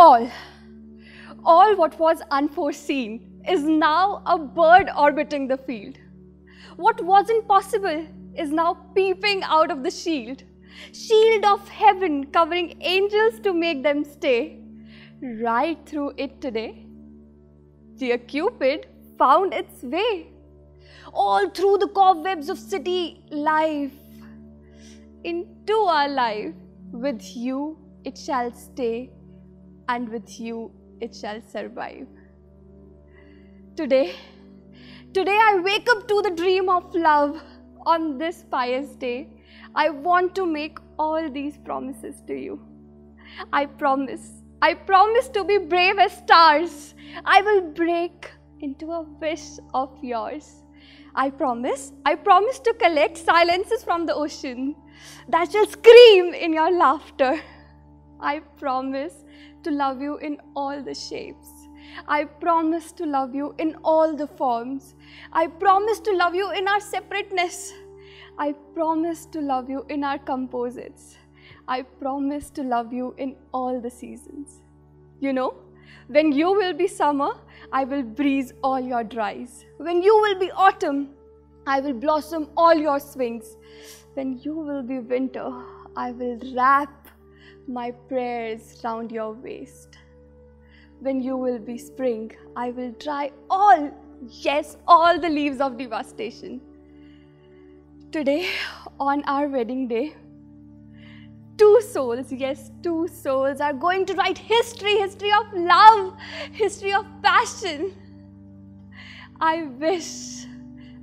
all, 0.00 0.30
all 1.44 1.76
what 1.76 1.98
was 1.98 2.22
unforeseen 2.30 3.42
is 3.46 3.64
now 3.64 4.22
a 4.24 4.38
bird 4.38 4.88
orbiting 4.96 5.46
the 5.48 5.58
field. 5.58 5.98
What 6.76 7.04
wasn't 7.04 7.46
possible 7.46 8.06
is 8.34 8.50
now 8.50 8.68
peeping 8.94 9.42
out 9.42 9.70
of 9.70 9.82
the 9.82 9.90
shield. 9.90 10.42
Shield 10.92 11.44
of 11.44 11.68
heaven 11.68 12.24
covering 12.38 12.76
angels 12.80 13.40
to 13.40 13.52
make 13.52 13.82
them 13.82 14.02
stay. 14.04 14.60
Right 15.20 15.78
through 15.84 16.14
it 16.16 16.40
today, 16.40 16.86
dear 17.96 18.16
Cupid 18.16 18.86
found 19.18 19.52
its 19.52 19.82
way. 19.82 20.28
All 21.12 21.50
through 21.50 21.76
the 21.78 21.88
cobwebs 21.88 22.48
of 22.48 22.58
city 22.58 23.22
life, 23.30 23.92
into 25.24 25.74
our 25.74 26.08
life, 26.08 26.54
with 26.90 27.36
you 27.36 27.76
it 28.04 28.16
shall 28.16 28.50
stay, 28.52 29.10
and 29.92 30.08
with 30.08 30.38
you 30.38 30.70
it 31.00 31.14
shall 31.14 31.40
survive. 31.52 32.06
Today, 33.76 34.14
today 35.14 35.38
I 35.42 35.60
wake 35.64 35.88
up 35.90 36.06
to 36.08 36.22
the 36.22 36.30
dream 36.30 36.68
of 36.68 36.94
love 36.94 37.42
on 37.86 38.18
this 38.18 38.44
pious 38.50 38.90
day. 38.96 39.28
I 39.74 39.88
want 39.90 40.34
to 40.36 40.46
make 40.46 40.78
all 40.98 41.30
these 41.30 41.56
promises 41.58 42.22
to 42.26 42.34
you. 42.34 42.60
I 43.52 43.66
promise, 43.66 44.42
I 44.62 44.74
promise 44.74 45.28
to 45.28 45.44
be 45.44 45.58
brave 45.58 45.98
as 45.98 46.12
stars. 46.12 46.94
I 47.24 47.40
will 47.42 47.62
break 47.62 48.30
into 48.60 48.90
a 48.92 49.02
wish 49.02 49.46
of 49.72 49.96
yours. 50.02 50.62
I 51.14 51.30
promise, 51.30 51.92
I 52.04 52.14
promise 52.14 52.58
to 52.60 52.74
collect 52.74 53.16
silences 53.18 53.82
from 53.82 54.06
the 54.06 54.14
ocean 54.14 54.76
that 55.28 55.50
shall 55.50 55.66
scream 55.66 56.34
in 56.34 56.52
your 56.52 56.70
laughter. 56.70 57.40
I 58.20 58.40
promise 58.58 59.24
to 59.62 59.70
love 59.70 60.00
you 60.00 60.18
in 60.18 60.38
all 60.54 60.82
the 60.82 60.94
shapes. 60.94 61.48
I 62.06 62.24
promise 62.24 62.92
to 62.92 63.06
love 63.06 63.34
you 63.34 63.54
in 63.58 63.76
all 63.82 64.14
the 64.14 64.26
forms. 64.26 64.94
I 65.32 65.46
promise 65.46 66.00
to 66.00 66.12
love 66.12 66.34
you 66.34 66.50
in 66.52 66.68
our 66.68 66.80
separateness. 66.80 67.72
I 68.38 68.52
promise 68.74 69.26
to 69.26 69.40
love 69.40 69.68
you 69.68 69.84
in 69.88 70.04
our 70.04 70.18
composites. 70.18 71.16
I 71.68 71.82
promise 71.82 72.50
to 72.50 72.62
love 72.62 72.92
you 72.92 73.14
in 73.18 73.36
all 73.52 73.80
the 73.80 73.90
seasons. 73.90 74.62
You 75.20 75.32
know, 75.32 75.54
when 76.08 76.32
you 76.32 76.52
will 76.52 76.72
be 76.72 76.86
summer, 76.88 77.30
I 77.72 77.84
will 77.84 78.02
breeze 78.02 78.52
all 78.62 78.80
your 78.80 79.04
dries. 79.04 79.64
When 79.76 80.02
you 80.02 80.14
will 80.20 80.38
be 80.38 80.50
autumn, 80.52 81.10
I 81.66 81.80
will 81.80 81.92
blossom 81.92 82.48
all 82.56 82.74
your 82.74 82.98
swings. 82.98 83.56
When 84.14 84.38
you 84.38 84.54
will 84.54 84.82
be 84.82 84.98
winter, 84.98 85.50
I 85.96 86.10
will 86.12 86.38
wrap 86.54 87.08
my 87.66 87.90
prayers 87.90 88.80
round 88.84 89.12
your 89.12 89.32
waist. 89.32 89.98
When 91.00 91.20
you 91.20 91.36
will 91.36 91.58
be 91.58 91.78
spring, 91.78 92.32
I 92.56 92.70
will 92.70 92.92
dry 92.92 93.32
all, 93.48 93.90
yes, 94.28 94.76
all 94.86 95.18
the 95.18 95.28
leaves 95.28 95.60
of 95.60 95.78
devastation. 95.78 96.60
Today, 98.12 98.48
on 98.98 99.22
our 99.24 99.48
wedding 99.48 99.88
day, 99.88 100.14
two 101.56 101.80
souls, 101.80 102.32
yes, 102.32 102.70
two 102.82 103.06
souls 103.08 103.60
are 103.60 103.72
going 103.72 104.04
to 104.06 104.14
write 104.14 104.38
history, 104.38 104.96
history 104.98 105.30
of 105.32 105.52
love, 105.54 106.16
history 106.52 106.92
of 106.92 107.06
passion. 107.22 107.94
I 109.40 109.64
wish 109.64 110.46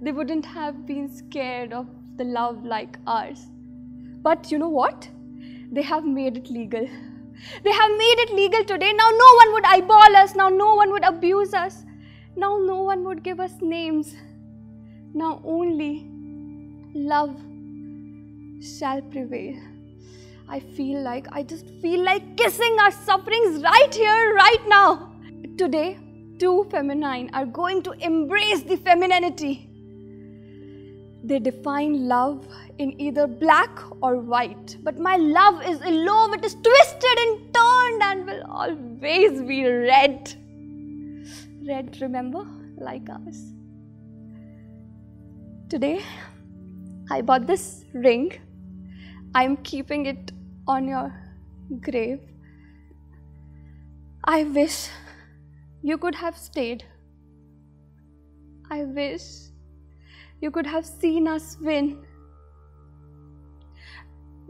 they 0.01 0.11
wouldn't 0.11 0.45
have 0.45 0.85
been 0.85 1.11
scared 1.11 1.73
of 1.73 1.87
the 2.17 2.23
love 2.23 2.63
like 2.63 2.97
ours. 3.07 3.47
But 4.21 4.51
you 4.51 4.59
know 4.59 4.69
what? 4.69 5.09
They 5.71 5.81
have 5.81 6.05
made 6.05 6.37
it 6.37 6.49
legal. 6.49 6.87
They 7.63 7.71
have 7.71 7.91
made 7.91 8.19
it 8.19 8.33
legal 8.33 8.63
today. 8.63 8.93
Now 8.93 9.09
no 9.09 9.33
one 9.35 9.53
would 9.53 9.65
eyeball 9.65 10.15
us. 10.15 10.35
Now 10.35 10.49
no 10.49 10.75
one 10.75 10.91
would 10.91 11.03
abuse 11.03 11.53
us. 11.53 11.83
Now 12.35 12.57
no 12.57 12.81
one 12.83 13.03
would 13.03 13.23
give 13.23 13.39
us 13.39 13.53
names. 13.61 14.15
Now 15.13 15.41
only 15.43 16.07
love 16.93 17.35
shall 18.61 19.01
prevail. 19.01 19.55
I 20.49 20.59
feel 20.59 21.01
like, 21.01 21.27
I 21.31 21.43
just 21.43 21.69
feel 21.81 22.03
like 22.03 22.37
kissing 22.37 22.77
our 22.79 22.91
sufferings 22.91 23.61
right 23.61 23.93
here, 23.93 24.33
right 24.33 24.63
now. 24.67 25.11
Today, 25.57 25.99
two 26.39 26.65
feminine 26.71 27.29
are 27.33 27.45
going 27.45 27.81
to 27.83 27.91
embrace 27.91 28.61
the 28.61 28.77
femininity. 28.77 29.69
They 31.27 31.39
define 31.39 32.07
love 32.07 32.47
in 32.77 32.99
either 33.01 33.27
black 33.27 33.79
or 34.01 34.17
white. 34.17 34.77
But 34.81 34.97
my 34.97 35.17
love 35.17 35.61
is 35.67 35.81
a 35.81 35.91
love, 35.91 36.33
it 36.33 36.45
is 36.45 36.55
twisted 36.55 37.19
and 37.19 37.53
turned 37.53 38.03
and 38.03 38.25
will 38.25 38.43
always 38.49 39.41
be 39.41 39.65
red. 39.65 40.33
Red, 41.67 41.97
remember, 41.99 42.45
like 42.77 43.09
us. 43.09 43.41
Today, 45.69 46.01
I 47.11 47.21
bought 47.21 47.45
this 47.45 47.83
ring. 47.93 48.31
I'm 49.35 49.57
keeping 49.57 50.05
it 50.05 50.31
on 50.65 50.87
your 50.87 51.13
grave. 51.81 52.21
I 54.23 54.45
wish 54.45 54.87
you 55.81 55.97
could 55.97 56.15
have 56.15 56.37
stayed. 56.37 56.85
I 58.71 58.83
wish 58.83 59.21
you 60.41 60.51
could 60.51 60.67
have 60.67 60.85
seen 60.85 61.27
us 61.27 61.57
win. 61.59 62.05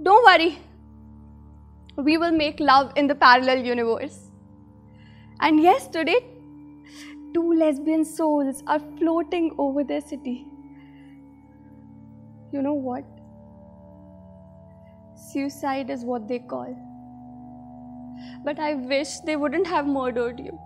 Don't 0.03 0.25
worry, 0.25 0.59
we 1.97 2.17
will 2.17 2.31
make 2.31 2.59
love 2.59 2.91
in 2.95 3.07
the 3.07 3.15
parallel 3.15 3.63
universe. 3.65 4.29
And 5.39 5.61
yes, 5.61 5.87
today, 5.87 6.25
two 7.33 7.53
lesbian 7.53 8.05
souls 8.05 8.63
are 8.67 8.79
floating 8.97 9.55
over 9.57 9.83
their 9.83 10.01
city. 10.01 10.45
You 12.51 12.61
know 12.61 12.73
what? 12.73 13.03
Suicide 15.31 15.89
is 15.89 16.03
what 16.03 16.27
they 16.27 16.39
call. 16.39 16.75
But 18.43 18.59
I 18.59 18.75
wish 18.75 19.19
they 19.19 19.35
wouldn't 19.35 19.67
have 19.67 19.85
murdered 19.85 20.39
you. 20.39 20.57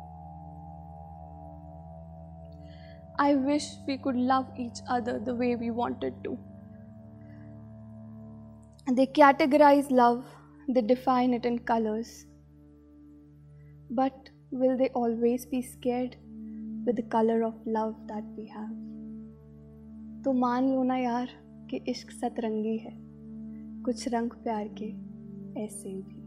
I 3.24 3.36
wish 3.36 3.66
we 3.88 3.98
could 3.98 4.16
love 4.16 4.48
each 4.58 4.80
other 4.90 5.20
the 5.20 5.36
way 5.36 5.56
we 5.56 5.70
wanted 5.70 6.14
to. 6.24 6.38
They 8.92 9.06
categorize 9.06 9.92
love, 9.92 10.26
they 10.68 10.82
define 10.82 11.36
it 11.36 11.46
in 11.46 11.60
colors. 11.60 12.26
But 13.92 14.32
will 14.52 14.76
they 14.76 14.90
always 14.96 15.46
be 15.46 15.62
scared 15.62 16.16
with 16.86 16.96
the 16.96 17.04
color 17.04 17.44
of 17.44 17.54
love 17.68 17.96
that 18.08 18.24
we 18.38 18.48
have? 18.48 18.74
तो 20.24 20.34
मान 20.34 20.70
लो 20.70 20.84
ना 20.84 20.98
यार 20.98 21.30
कि 21.70 21.78
इश्क 21.90 22.12
सतरंगी 22.12 22.78
है 22.78 22.92
कुछ 23.86 24.08
रंग 24.14 24.32
प्यार 24.44 24.68
के 24.82 24.90
ऐसे 25.64 25.94
भी 25.94 26.21